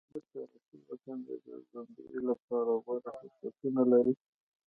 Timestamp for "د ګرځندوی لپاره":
1.27-2.71